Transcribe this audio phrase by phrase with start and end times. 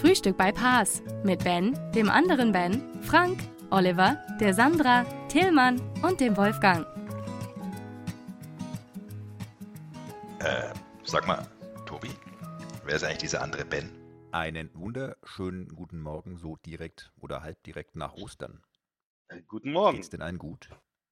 [0.00, 6.36] Frühstück bei Paas mit Ben, dem anderen Ben, Frank, Oliver, der Sandra, Tillmann und dem
[6.36, 6.86] Wolfgang.
[10.38, 11.44] Äh, sag mal,
[11.84, 12.10] Tobi,
[12.84, 13.90] wer ist eigentlich dieser andere Ben?
[14.30, 18.62] Einen wunderschönen guten Morgen, so direkt oder halb direkt nach Ostern.
[19.26, 19.96] Äh, guten Morgen.
[19.96, 20.68] Geht's denn allen gut?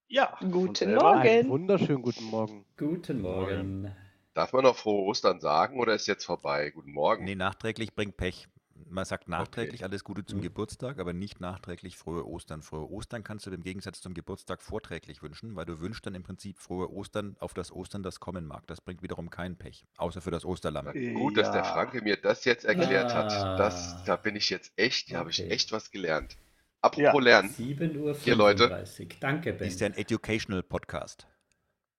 [0.07, 0.39] Ja.
[0.39, 1.49] Guten Einen Morgen.
[1.49, 2.65] wunderschönen guten Morgen.
[2.77, 3.93] Guten Morgen.
[4.35, 6.71] Darf man noch frohe Ostern sagen oder ist jetzt vorbei?
[6.71, 7.25] Guten Morgen.
[7.25, 8.47] Nee, nachträglich bringt Pech.
[8.89, 12.63] Man sagt nachträglich alles Gute zum Geburtstag, aber nicht nachträglich frohe Ostern.
[12.63, 16.23] Frohe Ostern kannst du im Gegensatz zum Geburtstag vorträglich wünschen, weil du wünschst dann im
[16.23, 18.67] Prinzip frohe Ostern auf das Ostern, das kommen mag.
[18.67, 20.93] Das bringt wiederum kein Pech, außer für das Osterlamm.
[21.15, 23.33] Gut, dass der Franke mir das jetzt erklärt hat.
[23.33, 23.57] Ah.
[23.57, 25.51] Das, da bin ich jetzt echt, da habe ich Okay.
[25.51, 26.37] echt was gelernt.
[26.81, 27.51] Apropos lernen.
[27.51, 28.15] 7.35 Uhr.
[28.15, 28.85] Hier, Leute.
[29.21, 29.67] Danke, Ben.
[29.69, 31.27] Ist ja ein Educational Podcast.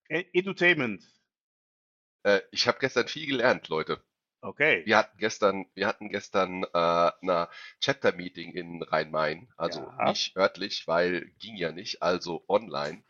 [0.08, 1.04] Edutainment.
[2.22, 4.02] Äh, ich habe gestern viel gelernt, Leute.
[4.40, 4.86] Okay.
[4.86, 6.68] Wir hatten gestern, wir hatten gestern äh,
[7.22, 7.48] eine
[7.80, 10.12] Chapter-Meeting in Rhein-Main, also Ja.
[10.12, 13.02] nicht örtlich, weil ging ja nicht, also online.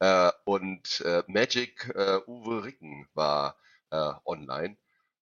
[0.00, 3.56] Äh, und äh, Magic äh, Uwe Ricken war
[3.90, 4.76] äh, online.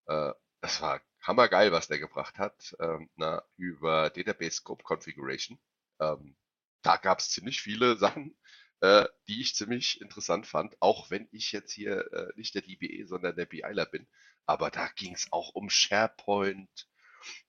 [0.06, 5.58] Äh, das war hammergeil, was der gebracht hat, ähm, na, über Database Scope Configuration.
[6.00, 6.36] Ähm,
[6.82, 8.34] da gab es ziemlich viele Sachen,
[8.80, 13.06] äh, die ich ziemlich interessant fand, auch wenn ich jetzt hier äh, nicht der DBE,
[13.06, 14.06] sondern der BIler bin.
[14.46, 16.88] Aber da ging es auch um SharePoint.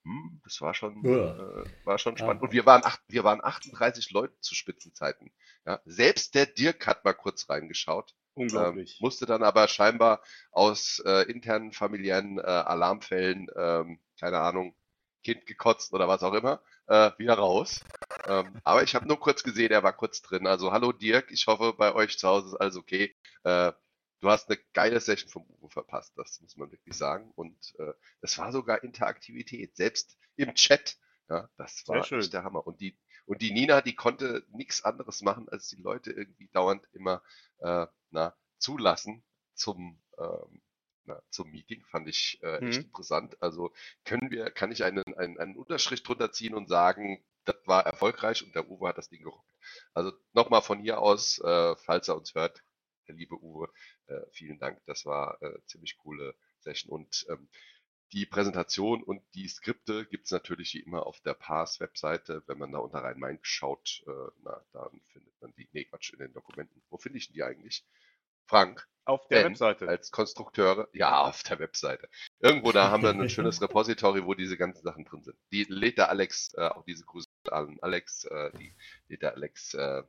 [0.04, 1.64] Hm, das war schon, Uah.
[1.64, 2.42] äh, war schon spannend.
[2.42, 2.44] Ah.
[2.46, 5.32] Und wir waren, acht, wir waren 38 Leute zu Spitzenzeiten.
[5.64, 8.14] Ja, selbst der Dirk hat mal kurz reingeschaut.
[8.34, 8.92] Unglaublich.
[8.92, 14.74] Ähm, musste dann aber scheinbar aus äh, internen familiären äh, Alarmfällen, ähm, keine Ahnung,
[15.22, 17.84] Kind gekotzt oder was auch immer, äh, wieder raus.
[18.26, 20.46] Ähm, aber ich habe nur kurz gesehen, er war kurz drin.
[20.46, 23.14] Also hallo Dirk, ich hoffe bei euch zu Hause ist alles okay.
[23.44, 23.72] Äh,
[24.20, 27.32] du hast eine geile Session vom Uwe verpasst, das muss man wirklich sagen.
[27.34, 30.96] Und äh, es war sogar Interaktivität, selbst im Chat.
[31.28, 32.66] Ja, das war echt der Hammer.
[32.66, 36.86] Und die, und die Nina, die konnte nichts anderes machen, als die Leute irgendwie dauernd
[36.92, 37.22] immer
[37.58, 40.62] äh, na, zulassen zum, ähm,
[41.04, 41.84] na, zum Meeting.
[41.86, 42.86] Fand ich äh, echt Mhm.
[42.86, 43.36] interessant.
[43.42, 43.72] Also
[44.04, 48.44] können wir, kann ich einen, einen, einen Unterschrift drunter ziehen und sagen, das war erfolgreich
[48.44, 49.48] und der Uwe hat das Ding gerockt.
[49.94, 52.62] Also nochmal von hier aus, äh, falls er uns hört,
[53.08, 53.68] der liebe Uwe,
[54.06, 54.80] äh, vielen Dank.
[54.86, 57.48] Das war äh, ziemlich coole Session und ähm,
[58.12, 62.42] die Präsentation und die Skripte gibt's natürlich wie immer auf der Pass-Webseite.
[62.46, 64.10] Wenn man da unter Rhein-Main schaut, äh,
[64.44, 66.82] na, dann findet man die, nee, Quatsch, in den Dokumenten.
[66.90, 67.84] Wo finde ich denn die eigentlich?
[68.52, 68.86] Frank?
[69.06, 69.88] Auf der Ben, Webseite.
[69.88, 70.86] Als Konstrukteure?
[70.92, 72.06] Ja, auf der Webseite.
[72.38, 75.38] Irgendwo da haben wir ein schönes Repository, wo diese ganzen Sachen drin sind.
[75.50, 78.74] Die lädt der Alex, äh, auch diese Grüße an Alex, äh, die
[79.08, 80.02] lädt der Alex äh,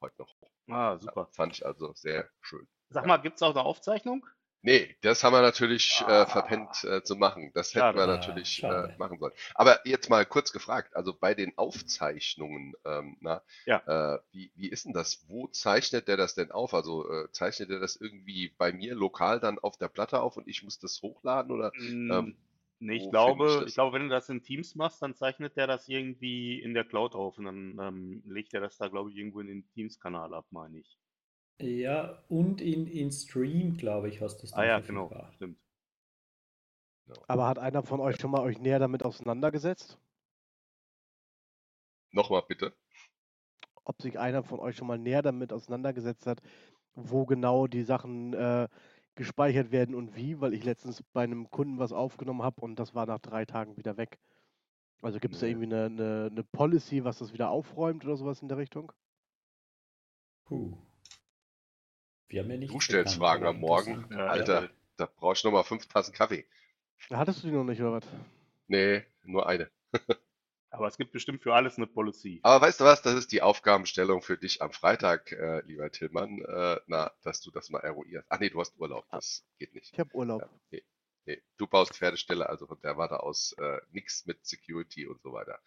[0.00, 0.52] heute noch hoch.
[0.68, 1.28] Ah, super.
[1.32, 2.68] Fand ich also sehr schön.
[2.90, 4.24] Sag mal, gibt's auch eine Aufzeichnung?
[4.64, 6.22] Nee, das haben wir natürlich Ah.
[6.22, 7.50] äh, verpennt äh, zu machen.
[7.54, 7.96] Das hätten Schade.
[7.96, 8.88] wir natürlich schade.
[8.94, 9.32] äh, machen sollen.
[9.54, 13.82] Aber jetzt mal kurz gefragt, also bei den Aufzeichnungen, ähm, na, Ja.
[13.86, 15.24] äh, wie, wie ist denn das?
[15.28, 16.74] Wo zeichnet der das denn auf?
[16.74, 20.46] Also äh, zeichnet er das irgendwie bei mir lokal dann auf der Platte auf und
[20.46, 21.72] ich muss das hochladen oder?
[21.74, 22.36] Mm, Ähm,
[22.80, 25.66] nee, ich glaube, ich ich glaube, wenn du das in Teams machst, dann zeichnet der
[25.66, 29.16] das irgendwie in der Cloud auf und dann ähm, legt er das da, glaube ich,
[29.16, 30.98] irgendwo in den Teams-Kanal ab, meine ich.
[31.60, 35.58] Ja, und in, in Stream, glaube ich, hast du es Ah ja, genau, stimmt.
[37.26, 39.98] Aber hat einer von euch schon mal euch näher damit auseinandergesetzt?
[42.12, 42.72] Nochmal bitte.
[43.84, 46.40] Ob sich einer von euch schon mal näher damit auseinandergesetzt hat,
[46.94, 48.68] wo genau die Sachen äh,
[49.14, 50.40] gespeichert werden und wie?
[50.40, 53.76] Weil ich letztens bei einem Kunden was aufgenommen habe und das war nach drei Tagen
[53.76, 54.18] wieder weg.
[55.02, 55.52] Also gibt es da Nee.
[55.52, 58.92] irgendwie eine, eine, eine Policy, was das wieder aufräumt oder sowas in der Richtung?
[60.44, 60.78] Puh.
[62.32, 64.06] Wir haben ja nicht Du stellst bekannt, Fragen am Morgen.
[64.10, 66.46] Ja, Alter, da brauchst du nochmal fünf Tassen Kaffee.
[67.10, 68.04] Hattest du die noch nicht, oder was?
[68.68, 69.70] Nee, nur eine.
[70.70, 72.40] Aber es gibt bestimmt für alles eine Policy.
[72.42, 76.40] Aber weißt du was, das ist die Aufgabenstellung für dich am Freitag, äh, lieber Tillmann,
[76.40, 78.26] äh, na, dass du das mal eruierst.
[78.30, 79.92] Ach nee, du hast Urlaub, das geht nicht.
[79.92, 80.40] Ich habe Urlaub.
[80.40, 80.82] Ja, nee,
[81.26, 81.42] nee.
[81.58, 85.60] Du baust Pferdestelle, also von der Warte aus äh, nix mit Security und so weiter.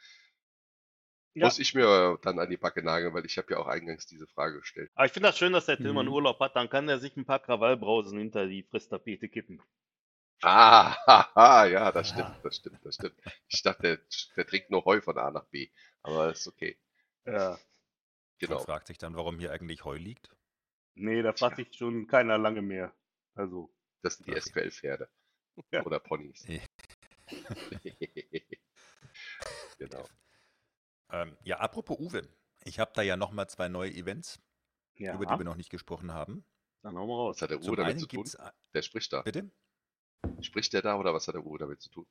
[1.36, 1.46] Ja.
[1.46, 4.26] Muss ich mir dann an die Backe nageln, weil ich habe ja auch eingangs diese
[4.26, 4.90] Frage gestellt.
[4.96, 6.14] Aber ich finde das schön, dass der Tillmann Mhm.
[6.14, 6.56] Urlaub hat.
[6.56, 9.62] Dann kann er sich ein paar Krawallbrausen hinter die Fresstapete kippen.
[10.42, 13.16] Ah, haha, ja, das stimmt, das stimmt, das stimmt.
[13.50, 14.00] Ich dachte, der,
[14.38, 15.70] der trägt nur Heu von A nach B,
[16.04, 16.78] aber ist okay.
[17.26, 17.58] Ja.
[18.40, 18.58] Genau.
[18.60, 20.30] Und fragt sich dann, warum hier eigentlich Heu liegt.
[20.94, 22.94] Nee, da fragt sich schon keiner lange mehr.
[23.34, 23.70] Also.
[24.04, 24.42] Das sind die Okay.
[24.42, 25.10] SQL-Pferde.
[25.72, 25.84] Ja.
[25.86, 26.46] Oder Ponys.
[26.48, 26.62] Nee.
[29.80, 30.06] genau.
[31.12, 32.28] Ähm, ja, apropos Uwe.
[32.64, 34.40] Ich habe da ja nochmal zwei neue Events,
[34.96, 35.14] Ja.
[35.16, 36.46] über die wir noch nicht gesprochen haben.
[36.82, 37.36] Dann hauen wir raus.
[37.38, 38.26] Was hat der Zum Uwe damit zu tun?
[38.40, 39.22] a- Der spricht da.
[39.22, 39.50] bitte?
[40.42, 42.06] Spricht der da oder was hat der Uwe damit zu tun?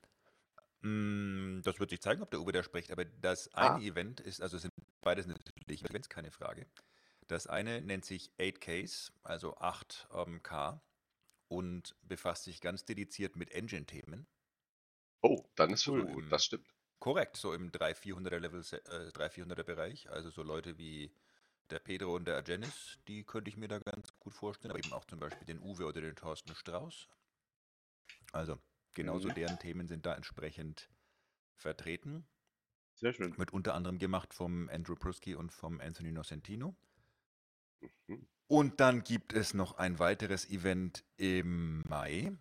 [0.83, 3.75] Mm, Das wird sich zeigen, ob der Uwe da spricht, aber das Ah.
[3.77, 6.67] eine Event ist, also sind beides natürlich Events, keine Frage.
[7.27, 10.81] Das eine nennt sich 8Ks, also 8K
[11.49, 14.27] und befasst sich ganz dediziert mit Engine-Themen.
[15.23, 16.05] Oh, dann ist Cool.
[16.05, 16.69] gut, das stimmt.
[16.99, 21.15] Korrekt, so im 300-400er Level, äh, 300-400er Bereich, also so Leute wie
[21.71, 24.93] der Pedro und der Agenis, die könnte ich mir da ganz gut vorstellen, aber eben
[24.93, 27.09] auch zum Beispiel den Uwe oder den Thorsten Strauß.
[28.33, 28.59] Also
[28.93, 29.35] genauso Mhm.
[29.35, 30.91] deren Themen sind da entsprechend
[31.57, 32.29] vertreten.
[32.95, 33.37] Sehr schön.
[33.37, 36.75] Wird unter anderem gemacht vom Andrew Prusky und vom Anthony Nocentino.
[38.09, 38.25] Mhm.
[38.47, 42.33] Und dann gibt es noch ein weiteres Event im Mai,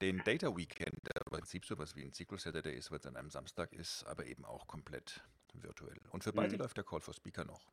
[0.00, 3.16] den Data Weekend, der im Prinzip sowas wie ein Sequel Saturday ist, weil es an
[3.16, 5.20] einem Samstag ist, aber eben auch komplett
[5.54, 5.98] virtuell.
[6.10, 6.60] Und für beide Mhm.
[6.60, 7.70] läuft der Call for Speaker noch.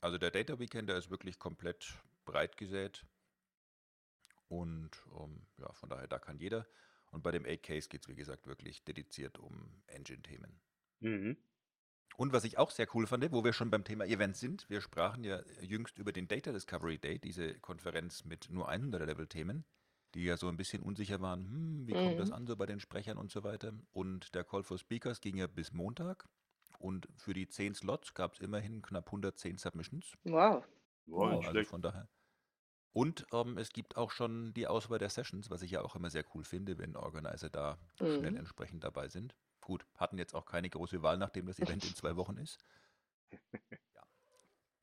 [0.00, 1.94] Also der Data Weekend, der ist wirklich komplett
[2.24, 3.04] breit gesät.
[4.48, 6.66] Und ähm, ja, von daher, da kann jeder.
[7.10, 10.60] Und bei dem 8Case geht es, wie gesagt, wirklich dediziert um Engine-Themen.
[11.00, 11.36] Mhm.
[12.16, 14.80] Und was ich auch sehr cool fand, wo wir schon beim Thema Events sind, wir
[14.80, 19.64] sprachen ja jüngst über den Data Discovery Day, diese Konferenz mit nur 100er Level-Themen,
[20.14, 22.32] die ja so ein bisschen unsicher waren, hm, wie kommt das Mhm.
[22.32, 23.72] an so bei den Sprechern und so weiter.
[23.92, 26.28] Und der Call for Speakers ging ja bis Montag
[26.78, 30.14] und für die 10 Slots gab es immerhin knapp 110 Submissions.
[30.24, 30.64] Wow.
[31.16, 31.70] Nicht Also schlecht.
[31.70, 32.08] von daher.
[32.92, 36.10] Und ähm, es gibt auch schon die Auswahl der Sessions, was ich ja auch immer
[36.10, 38.36] sehr cool finde, wenn Organizer da schnell Mhm.
[38.36, 39.36] entsprechend dabei sind.
[39.62, 42.58] Gut, hatten jetzt auch keine große Wahl, nachdem das Event in zwei Wochen ist.
[43.94, 44.02] Ja.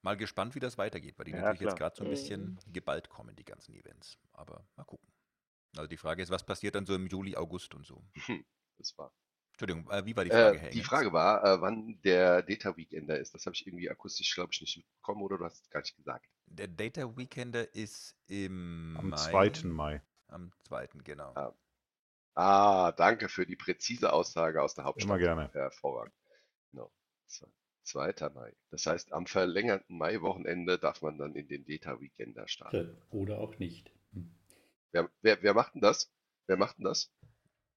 [0.03, 1.77] Mal gespannt, wie das weitergeht, weil die Ja, natürlich jetzt klar.
[1.77, 4.19] gerade so ein bisschen geballt kommen, die ganzen Events.
[4.33, 5.13] Aber mal gucken.
[5.75, 8.03] Also die Frage ist, was passiert dann so im Juli, August und so?
[8.25, 8.45] Hm,
[8.77, 9.13] Das war.
[9.53, 10.83] Entschuldigung, äh, wie war die Frage, Äh, die?
[10.83, 13.33] Frage war, äh, wann der Data Weekender ist.
[13.35, 15.95] Das habe ich irgendwie akustisch, glaube ich, nicht mitbekommen oder du hast es gar nicht
[15.97, 16.25] gesagt.
[16.45, 19.49] Der Data Weekender ist im Am Mai.
[19.49, 19.67] 2.
[19.67, 20.01] Mai.
[20.27, 20.87] Am 2.
[21.03, 21.33] genau.
[21.35, 21.53] Ah,
[22.35, 25.09] Ah, danke für die präzise Aussage aus der Hauptstadt.
[25.09, 25.49] Immer gerne.
[25.51, 26.13] Hervorragend.
[26.71, 26.89] Genau.
[27.27, 27.51] Zwe-
[27.83, 28.29] 2.
[28.29, 28.53] Mai.
[28.69, 32.95] Das heißt, am verlängerten Mai-Wochenende darf man dann in den Data Weekender starten.
[33.11, 33.91] Äh, Oder auch nicht.
[34.91, 36.11] Wer, wer, wer macht denn das?
[36.47, 37.11] Wer macht denn das?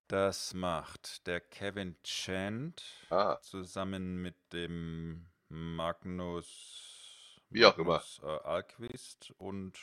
[0.09, 3.39] Das macht der Kevin Chant Ah.
[3.41, 7.95] zusammen mit dem Magnus, Wie auch immer.
[7.95, 9.79] Magnus äh, Alquist und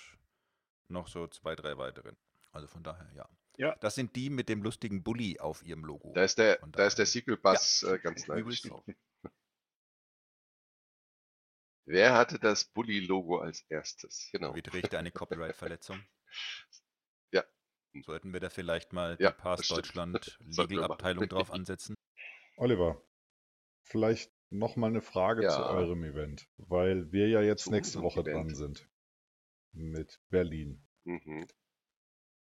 [0.88, 2.18] noch so zwei, drei weiteren.
[2.52, 3.30] Also von daher, ja.
[3.58, 3.76] Ja.
[3.78, 6.14] Das sind die mit dem lustigen Bulli auf ihrem Logo.
[6.14, 7.06] Da ist der, da ist der.
[7.06, 8.70] Sequel Bass äh, ganz neidisch Übelst.
[8.70, 8.84] drauf.
[11.86, 14.30] Wer hatte das Bully-Logo als erstes?
[14.32, 14.54] Genau.
[14.56, 16.02] Wie trägt er eine Copyright-Verletzung?
[18.04, 19.68] Sollten wir da vielleicht mal Ja, die Pass.
[19.68, 20.70] Deutschland machen.
[20.70, 21.96] Legal-Abteilung drauf ansetzen?
[22.58, 23.02] Oliver,
[23.84, 25.70] vielleicht noch mal eine Frage zu Ja.
[25.72, 28.58] eurem Event, weil wir ja jetzt Zu nächste Woche dran Event.
[28.58, 28.90] sind
[29.74, 30.86] mit Berlin.
[31.06, 31.48] Mhm.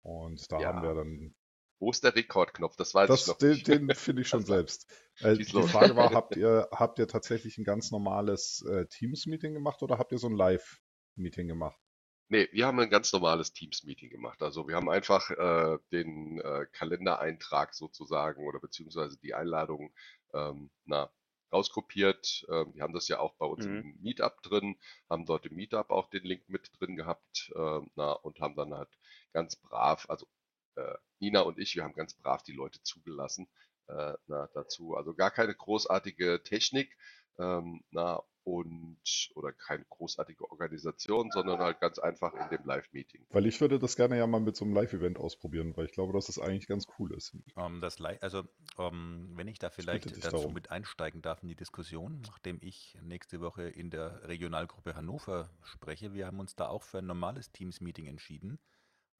[0.04, 0.68] Und da Ja.
[0.74, 1.36] haben wir dann
[1.80, 2.78] Wo ist der Rekordknopf?
[2.78, 4.90] Das weiß ich Das, noch den, den finde ich schon Also, selbst.
[5.20, 5.70] Äh, die los.
[5.72, 10.12] Frage war, habt ihr, habt ihr tatsächlich ein ganz normales äh, Teams-Meeting gemacht oder habt
[10.14, 11.80] ihr so ein Live-Meeting gemacht?
[12.28, 14.42] Nee, wir haben ein ganz normales Teams-Meeting gemacht.
[14.42, 19.94] Also wir haben einfach äh, den äh, Kalendereintrag sozusagen oder beziehungsweise die Einladung
[20.34, 21.12] ähm, na,
[21.54, 22.46] rauskopiert.
[22.50, 23.78] Ähm, wir haben das ja auch bei uns Mhm.
[23.78, 24.78] im Meetup drin,
[25.10, 28.74] haben dort im Meetup auch den Link mit drin gehabt ähm, na, und haben dann
[28.74, 28.90] halt
[29.32, 30.28] ganz brav, also
[30.76, 33.48] äh, Nina und ich, wir haben ganz brav die Leute zugelassen
[33.88, 34.96] äh, na, dazu.
[34.96, 36.98] Also gar keine großartige Technik
[37.38, 43.26] ähm, na, und oder keine großartige Organisation, sondern halt ganz einfach in dem Live-Meeting.
[43.32, 46.14] Weil ich würde das gerne ja mal mit so einem Live-Event ausprobieren, weil ich glaube,
[46.14, 47.36] dass das eigentlich ganz cool ist.
[47.58, 48.44] Ähm, das, also,
[48.78, 50.54] ähm, wenn ich da vielleicht dich dazu darum.
[50.54, 56.14] mit einsteigen darf in die Diskussion, nachdem ich nächste Woche in der Regionalgruppe Hannover spreche,
[56.14, 58.60] wir haben uns da auch für ein normales Teams-Meeting entschieden,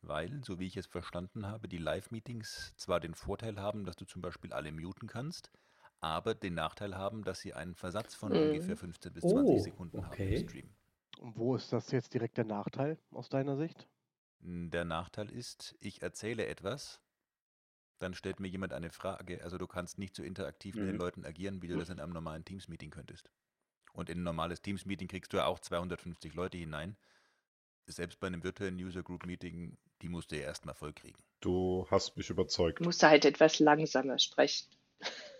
[0.04, 4.06] weil, so wie ich es verstanden habe, die Live-Meetings zwar den Vorteil haben, dass du
[4.06, 5.52] zum Beispiel alle muten kannst,
[6.02, 8.36] aber den Nachteil haben, dass sie einen Versatz von Mhm.
[8.36, 10.26] ungefähr 15 bis 20 Oh, Sekunden haben okay.
[10.26, 10.76] im Stream.
[11.20, 13.90] Und wo ist das jetzt direkt der Nachteil aus deiner Sicht?
[14.40, 17.02] Der Nachteil ist, ich erzähle etwas,
[18.00, 19.44] dann stellt mir jemand eine Frage.
[19.44, 21.00] Also du kannst nicht so interaktiv mit den Mhm.
[21.00, 23.30] Leuten agieren, wie du das in einem normalen Teams-Meeting könntest.
[23.94, 26.98] Und in ein normales Teams-Meeting kriegst du ja auch 250 Leute hinein.
[27.88, 31.24] Selbst bei einem virtuellen User-Group-Meeting die musst du ja erstmal voll kriegen.
[31.40, 32.86] Du hast mich überzeugt.
[32.86, 34.68] Musst du halt etwas langsamer sprechen.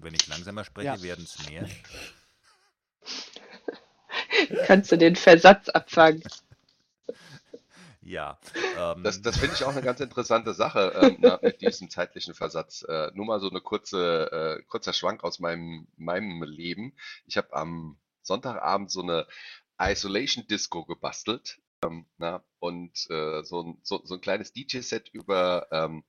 [0.00, 1.02] Wenn ich langsamer spreche, Ja.
[1.02, 1.68] werden es mehr.
[4.66, 6.22] Kannst du den Versatz abfangen?
[8.02, 8.38] Ja.
[8.76, 12.34] Ähm, Das, das finde ich auch eine ganz interessante Sache ähm, na, mit diesem zeitlichen
[12.34, 12.82] Versatz.
[12.82, 16.94] Äh, nur mal so eine kurze, äh, kurzer Schwank aus meinem, meinem Leben.
[17.26, 19.26] Ich habe am Sonntagabend so eine
[19.80, 21.60] Isolation Disco gebastelt.
[21.82, 26.04] Ähm, na, und äh, so, ein, so, so ein kleines DJ-Set über, ähm,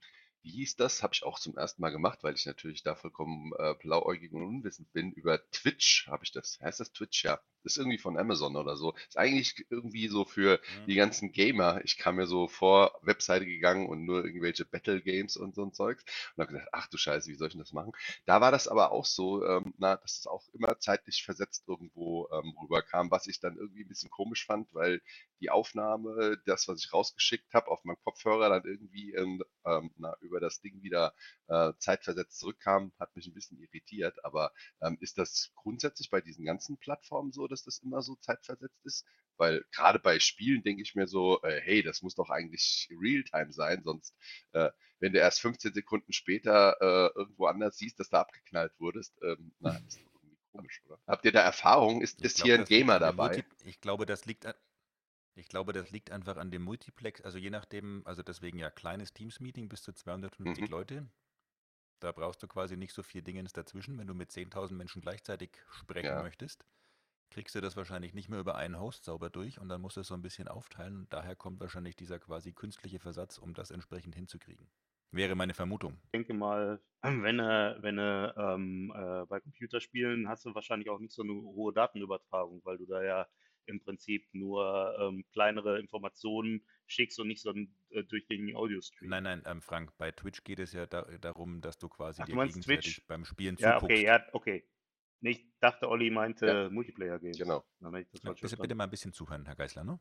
[0.51, 1.03] hieß das?
[1.03, 4.43] Habe ich auch zum ersten Mal gemacht, weil ich natürlich da vollkommen äh, blauäugig und
[4.43, 5.11] unwissend bin.
[5.13, 6.59] Über Twitch habe ich das.
[6.61, 7.23] Heißt das Twitch?
[7.23, 7.39] Ja.
[7.63, 8.93] Ist irgendwie von Amazon oder so.
[9.07, 10.85] Ist eigentlich irgendwie so für Mhm.
[10.87, 11.81] die ganzen Gamer.
[11.83, 15.73] Ich kam mir so vor, Webseite gegangen und nur irgendwelche Battle Games und so ein
[15.73, 16.03] Zeugs.
[16.35, 17.91] Und habe gedacht, ach du Scheiße, wie soll ich denn das machen?
[18.25, 22.27] Da war das aber auch so, ähm, na, dass es auch immer zeitlich versetzt irgendwo
[22.31, 25.01] ähm, rüberkam, was ich dann irgendwie ein bisschen komisch fand, weil
[25.41, 30.15] die Aufnahme, das, was ich rausgeschickt habe, auf meinem Kopfhörer dann irgendwie ähm, ähm, na,
[30.21, 31.13] über das Ding wieder
[31.47, 34.23] äh, zeitversetzt zurückkam, hat mich ein bisschen irritiert.
[34.23, 34.51] Aber
[34.81, 39.05] ähm, ist das grundsätzlich bei diesen ganzen Plattformen so, dass das immer so zeitversetzt ist?
[39.37, 43.51] Weil gerade bei Spielen denke ich mir so, äh, hey, das muss doch eigentlich Realtime
[43.51, 44.15] sein, sonst,
[44.53, 49.13] äh, wenn du erst 15 Sekunden später äh, irgendwo anders siehst, dass du abgeknallt wurdest,
[49.23, 50.99] ähm, na, ist doch irgendwie komisch, oder?
[51.05, 52.01] Habt ihr da Erfahrung?
[52.01, 53.43] Ist, ist glaube, hier ein Gamer dabei?
[53.65, 54.55] Ich glaube, das liegt an
[55.35, 59.13] ich glaube, das liegt einfach an dem Multiplex, also je nachdem, also deswegen ja kleines
[59.13, 60.69] Teams-Meeting bis zu 250 Mhm.
[60.69, 61.09] Leute.
[62.01, 63.97] Da brauchst du quasi nicht so viel Dingens dazwischen.
[63.99, 66.21] Wenn du mit 10.000 Menschen gleichzeitig sprechen Ja.
[66.21, 66.65] möchtest,
[67.31, 70.01] kriegst du das wahrscheinlich nicht mehr über einen Host sauber durch und dann musst du
[70.01, 73.71] es so ein bisschen aufteilen und daher kommt wahrscheinlich dieser quasi künstliche Versatz, um das
[73.71, 74.71] entsprechend hinzukriegen.
[75.11, 76.01] Wäre meine Vermutung.
[76.03, 80.99] Ich denke mal, wenn du, wenn du ähm, äh, bei Computerspielen hast du wahrscheinlich auch
[80.99, 83.27] nicht so eine hohe Datenübertragung, weil du da ja
[83.67, 89.09] im Prinzip nur ähm, kleinere Informationen schickst und nicht so einen äh, durchgängigen Audio-Stream.
[89.09, 92.25] Nein, nein, ähm, Frank, bei Twitch geht es ja da, darum, dass du quasi Ach,
[92.25, 93.07] du dir meinst gegenseitig Twitch?
[93.07, 93.83] beim Spielen Ja, zuguckst.
[93.97, 94.63] okay, ja, okay.
[95.21, 96.69] Nee, Ich dachte, Olli meinte Ja.
[96.69, 97.37] Multiplayer-Games.
[97.37, 97.65] Genau.
[97.79, 99.99] Dann ich das Ja, bitte, mal ein bisschen zuhören, Herr Geisler, ne?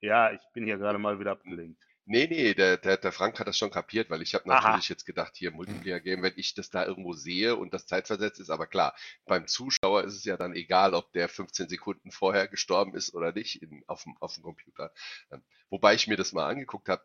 [0.00, 1.82] Ja, ich bin hier gerade mal wieder abgelenkt.
[2.06, 4.60] Nee, nee, der, der, der Frank hat das schon kapiert, weil ich habe Aha.
[4.60, 8.50] natürlich jetzt gedacht, hier Multiplayer-Game, wenn ich das da irgendwo sehe und das zeitversetzt ist,
[8.50, 8.94] aber klar,
[9.24, 13.32] beim Zuschauer ist es ja dann egal, ob der 15 Sekunden vorher gestorben ist oder
[13.32, 14.92] nicht in, auf, dem, auf dem Computer.
[15.30, 17.02] Ähm, wobei ich mir das mal angeguckt habe,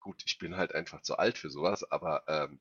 [0.00, 2.60] gut, ich bin halt einfach zu alt für sowas, aber ähm,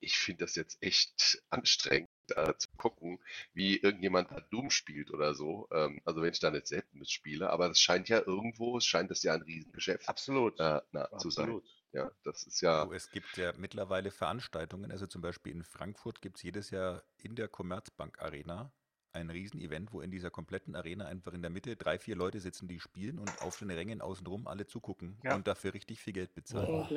[0.00, 3.18] ich finde das jetzt echt anstrengend äh, zu gucken,
[3.52, 5.68] wie irgendjemand da Doom spielt oder so.
[5.72, 9.10] Ähm, also wenn ich da nicht selbst mitspiele, aber das scheint ja irgendwo, es scheint
[9.10, 10.58] das ja ein Riesengeschäft Absolut.
[10.60, 11.44] äh, na, zu sein.
[11.44, 11.64] Absolut.
[11.92, 16.22] Ja, das ist ja, Du, es gibt ja mittlerweile Veranstaltungen, also zum Beispiel in Frankfurt
[16.22, 18.72] gibt es jedes Jahr in der Commerzbank Arena
[19.12, 22.66] ein Riesenevent, wo in dieser kompletten Arena einfach in der Mitte drei, vier Leute sitzen,
[22.66, 25.34] die spielen und auf den Rängen außenrum alle zugucken Ja.
[25.34, 26.66] und dafür richtig viel Geld bezahlen.
[26.66, 26.88] Boah.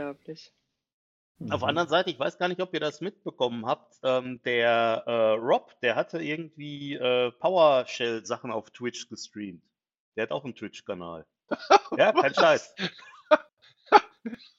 [1.40, 1.54] Unglaublich.
[1.54, 1.70] Auf der Mhm.
[1.70, 5.74] anderen Seite, ich weiß gar nicht, ob ihr das mitbekommen habt, ähm, der äh, Rob,
[5.82, 9.64] der hatte irgendwie äh, PowerShell-Sachen auf Twitch gestreamt.
[10.16, 11.26] Der hat auch einen Twitch-Kanal.
[11.98, 12.76] Ja, kein Scheiß.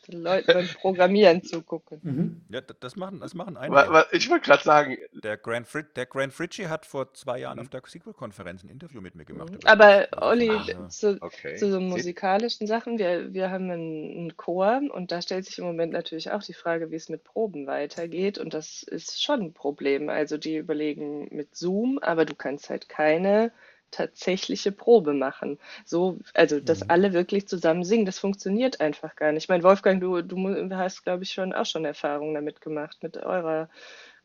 [0.09, 2.01] Den Leuten beim Programmieren zugucken.
[2.03, 2.41] Mhm.
[2.49, 3.75] Ja, das machen, das machen einige.
[3.77, 7.57] wa- ich wollte gerade sagen, Der Grant, Frit der Grant Fritchie hat vor zwei Jahren
[7.57, 7.63] Mhm.
[7.63, 9.53] auf der SQL-Konferenz ein Interview mit mir gemacht.
[9.53, 9.59] Mhm.
[9.65, 11.57] Aber Olli, daher- zu, okay.
[11.57, 15.65] zu so musikalischen Sachen, wir, wir haben einen, einen Chor und da stellt sich im
[15.65, 19.53] Moment natürlich auch die Frage, wie es mit Proben weitergeht und das ist schon ein
[19.53, 20.09] Problem.
[20.09, 23.51] Also die überlegen mit Zoom, aber du kannst halt keine
[23.91, 25.59] tatsächliche Probe machen.
[25.85, 26.91] So, also dass Mhm.
[26.91, 29.45] alle wirklich zusammen singen, das funktioniert einfach gar nicht.
[29.45, 30.37] Ich meine, Wolfgang, du, du
[30.77, 33.69] hast, glaube ich, schon auch schon Erfahrungen damit gemacht, mit eurer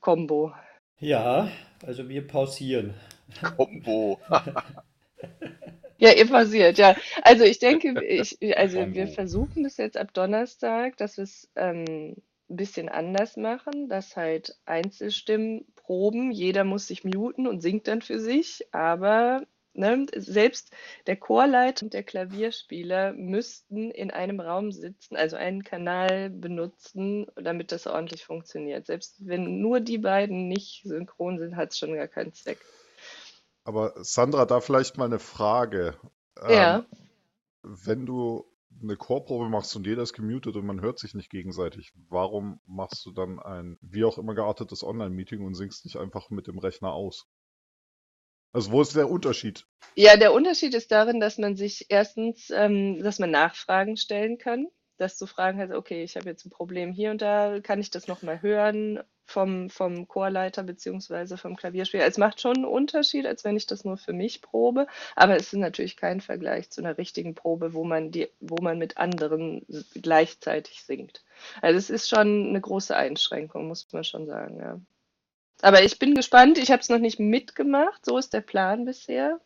[0.01, 0.53] Combo.
[0.99, 1.49] Ja,
[1.85, 2.93] also wir pausieren.
[3.57, 4.19] Combo.
[5.97, 6.95] Ja, ihr pausiert, ja.
[7.21, 9.07] Also ich denke, ich, also wir Combo.
[9.07, 12.15] versuchen das jetzt ab Donnerstag, dass wir es ähm,
[12.49, 18.01] ein bisschen anders machen, dass halt Einzelstimmen proben, jeder muss sich muten und singt dann
[18.01, 20.71] für sich, aber ne, selbst
[21.07, 27.71] der Chorleiter und der Klavierspieler müssten in einem Raum sitzen, also einen Kanal benutzen, damit
[27.71, 28.85] das ordentlich funktioniert.
[28.85, 32.59] Selbst wenn nur die beiden nicht synchron sind, hat es schon gar keinen Zweck.
[33.63, 35.95] Aber Sandra, da vielleicht mal eine Frage.
[36.50, 36.79] Ja.
[36.79, 36.85] Ähm,
[37.63, 38.50] wenn du
[38.81, 43.05] eine Chorprobe machst und jeder ist gemutet und man hört sich nicht gegenseitig, warum machst
[43.05, 46.91] du dann ein wie auch immer geartetes Online-Meeting und singst nicht einfach mit dem Rechner
[46.93, 47.27] aus?
[48.53, 49.65] Also wo ist der Unterschied?
[49.95, 54.67] Ja, der Unterschied ist darin, dass man sich erstens, ähm, dass man Nachfragen stellen kann,
[54.97, 57.91] dass du Fragen hast, okay, ich habe jetzt ein Problem hier und da, kann ich
[57.91, 59.00] das nochmal hören
[59.31, 62.05] vom, vom Chorleiter beziehungsweise vom Klavierspieler.
[62.05, 65.53] Es macht schon einen Unterschied, als wenn ich das nur für mich probe, aber es
[65.53, 69.65] ist natürlich kein Vergleich zu einer richtigen Probe, wo man die, wo man mit anderen
[69.95, 71.23] gleichzeitig singt.
[71.61, 74.79] Also es ist schon eine große Einschränkung, muss man schon sagen, ja.
[75.63, 79.39] Aber ich bin gespannt, ich habe es noch nicht mitgemacht, so ist der Plan bisher.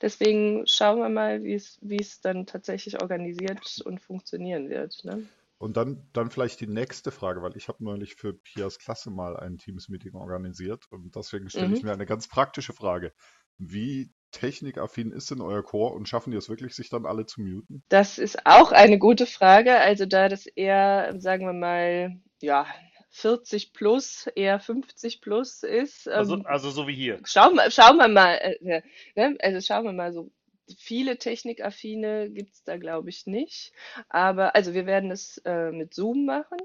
[0.00, 5.02] Deswegen schauen wir mal, wie es, wie es dann tatsächlich organisiert und funktionieren wird.
[5.04, 5.26] Ne?
[5.62, 9.36] Und dann, dann vielleicht die nächste Frage, weil ich habe neulich für Pias Klasse mal
[9.36, 11.74] ein Teams-Meeting organisiert und deswegen stelle Mhm.
[11.74, 13.12] ich mir eine ganz praktische Frage.
[13.58, 17.42] Wie technikaffin ist denn euer Chor und schaffen die es wirklich, sich dann alle zu
[17.42, 17.84] muten?
[17.90, 19.78] Das ist auch eine gute Frage.
[19.78, 22.66] Also da das eher, sagen wir mal, ja,
[23.10, 26.08] 40 plus, eher 50 plus ist.
[26.08, 27.20] Also, ähm, also so wie hier.
[27.24, 28.82] Schauen wir, schauen wir mal, äh,
[29.14, 29.36] ne?
[29.40, 30.30] also schauen wir mal so.
[30.78, 33.72] Viele Technikaffine gibt es da, glaube ich, nicht.
[34.08, 36.58] Aber also wir werden es äh, mit Zoom machen.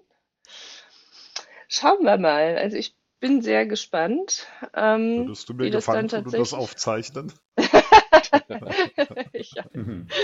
[1.67, 2.57] Schauen wir mal.
[2.57, 7.33] Also ich bin sehr gespannt, ähm, Würdest du mir gefallen, tun und das aufzeichnen?
[9.33, 9.65] ja.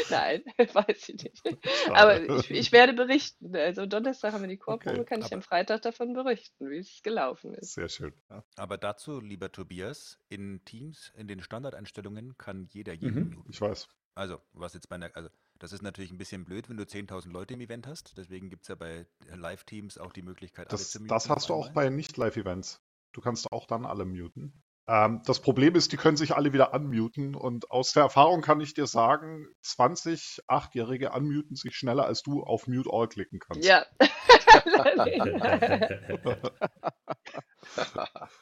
[0.09, 1.41] Nein, weiß ich nicht.
[1.89, 3.55] Aber ich, ich werde berichten.
[3.55, 7.01] Also Donnerstag haben wir die Chorprobe, Okay, kann ich am Freitag davon berichten, wie es
[7.03, 7.73] gelaufen ist.
[7.73, 8.13] Sehr schön.
[8.29, 8.43] Ja.
[8.55, 13.35] Aber dazu, lieber Tobias, in Teams, in den Standardeinstellungen kann jeder jeden Mhm.
[13.35, 13.51] muten.
[13.51, 13.87] Ich weiß.
[14.15, 17.31] Also, was jetzt bei einer, also das ist natürlich ein bisschen blöd, wenn du 10.000
[17.31, 18.15] Leute im Event hast.
[18.17, 21.07] Deswegen gibt es ja bei Live-Teams auch die Möglichkeit, alle Das, zu muten.
[21.09, 22.81] das hast du auch bei Nicht-Live-Events.
[23.13, 24.61] Du kannst auch dann alle muten.
[24.87, 28.59] Ähm, das Problem ist, die können sich alle wieder unmuten und aus der Erfahrung kann
[28.59, 33.67] ich dir sagen, 20 Achtjährige unmuten sich schneller, als du auf Mute All klicken kannst.
[33.67, 33.85] Ja.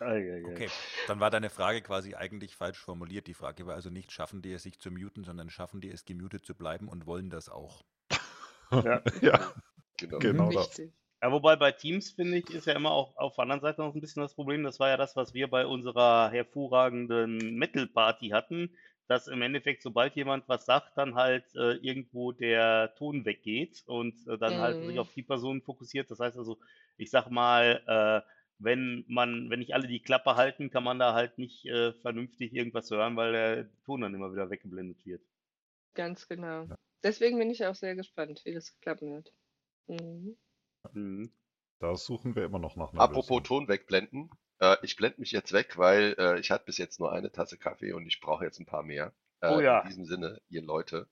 [0.01, 0.69] Okay,
[1.07, 3.27] dann war deine Frage quasi eigentlich falsch formuliert.
[3.27, 6.05] Die Frage war also nicht, schaffen die es, sich zu muten, sondern schaffen die es,
[6.05, 7.83] gemutet zu bleiben und wollen das auch.
[8.71, 9.01] Ja.
[9.21, 9.53] ja,
[9.97, 10.17] Genau.
[10.19, 10.81] genau das.
[11.21, 13.93] Ja, wobei bei Teams, finde ich, ist ja immer auch auf der anderen Seite noch
[13.93, 14.63] ein bisschen das Problem.
[14.63, 18.75] Das war ja das, was wir bei unserer hervorragenden Metal-Party hatten,
[19.07, 24.15] dass im Endeffekt, sobald jemand was sagt, dann halt äh, irgendwo der Ton weggeht und
[24.27, 24.99] äh, dann halt sich Mhm.
[24.99, 26.09] auf die Person fokussiert.
[26.09, 26.59] Das heißt also,
[26.97, 27.83] ich sag mal,
[28.25, 31.93] äh, wenn man, wenn nicht alle die Klappe halten, kann man da halt nicht äh,
[31.93, 35.21] vernünftig irgendwas hören, weil der Ton dann immer wieder weggeblendet wird.
[35.93, 36.67] Ganz genau.
[37.03, 39.33] Deswegen bin ich auch sehr gespannt, wie das klappen wird.
[39.87, 40.37] Mhm.
[40.93, 41.31] Mhm.
[41.79, 43.43] Da suchen wir immer noch nach einer Apropos Lösung.
[43.43, 44.29] Ton wegblenden.
[44.59, 47.57] Äh, ich blende mich jetzt weg, weil äh, ich hatte bis jetzt nur eine Tasse
[47.57, 49.13] Kaffee und ich brauche jetzt ein paar mehr.
[49.41, 49.79] Äh, Oh ja.
[49.81, 51.07] In diesem Sinne, ihr Leute.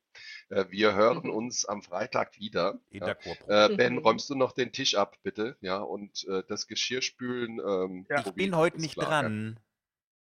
[0.49, 1.29] Äh, wir hören Mhm.
[1.31, 2.79] uns am Freitag wieder.
[2.91, 3.15] In Ja.
[3.47, 3.99] Äh, ben, Mhm.
[3.99, 5.57] räumst du noch den Tisch ab, bitte?
[5.61, 7.59] Ja, und äh, das Geschirrspülen.
[7.59, 8.23] Ähm, Ja.
[8.25, 9.59] ich bin heute nicht klar, dran.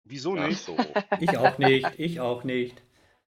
[0.06, 0.62] Wieso nicht?
[0.64, 0.78] so.
[1.20, 2.82] Ich auch nicht, ich auch nicht.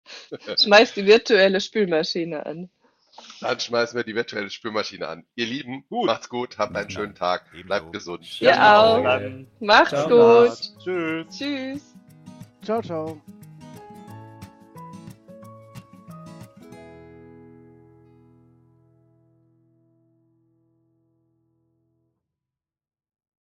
[0.58, 2.70] Schmeiß die virtuelle Spülmaschine an.
[3.40, 5.24] Dann schmeißen wir die virtuelle Spülmaschine an.
[5.34, 6.06] Ihr Lieben, Gut.
[6.06, 7.66] macht's gut, habt einen schönen Tag, Ebenso.
[7.66, 8.40] bleibt gesund.
[8.40, 9.02] Ihr Ja, auch.
[9.02, 10.46] Dann Macht's Ciao.
[10.48, 10.58] gut.
[10.84, 11.26] Tschüss.
[11.38, 11.94] Tschüss.
[12.62, 13.20] Ciao, ciao.